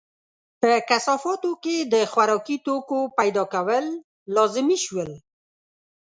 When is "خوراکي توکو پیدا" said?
2.11-3.43